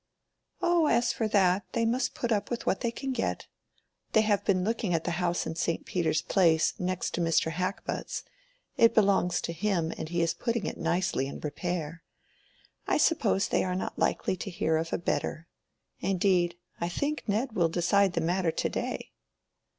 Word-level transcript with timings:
"Oh, 0.63 0.87
as 0.87 1.13
for 1.13 1.27
that, 1.27 1.63
they 1.73 1.85
must 1.85 2.15
put 2.15 2.31
up 2.31 2.49
with 2.49 2.65
what 2.65 2.81
they 2.81 2.89
can 2.89 3.11
get. 3.11 3.45
They 4.13 4.21
have 4.21 4.43
been 4.43 4.63
looking 4.63 4.95
at 4.95 5.03
the 5.03 5.21
house 5.21 5.45
in 5.45 5.53
St. 5.55 5.85
Peter's 5.85 6.23
Place, 6.23 6.73
next 6.79 7.11
to 7.11 7.21
Mr. 7.21 7.51
Hackbutt's; 7.51 8.23
it 8.77 8.95
belongs 8.95 9.39
to 9.41 9.53
him, 9.53 9.93
and 9.95 10.09
he 10.09 10.23
is 10.23 10.33
putting 10.33 10.65
it 10.65 10.79
nicely 10.79 11.27
in 11.27 11.39
repair. 11.39 12.01
I 12.87 12.97
suppose 12.97 13.47
they 13.49 13.63
are 13.63 13.75
not 13.75 13.99
likely 13.99 14.35
to 14.37 14.49
hear 14.49 14.75
of 14.77 14.91
a 14.91 14.97
better. 14.97 15.47
Indeed, 15.99 16.55
I 16.79 16.89
think 16.89 17.25
Ned 17.27 17.51
will 17.51 17.69
decide 17.69 18.13
the 18.13 18.21
matter 18.21 18.49
to 18.51 18.69
day." 18.69 19.11